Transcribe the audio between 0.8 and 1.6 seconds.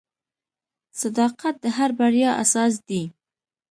•صداقت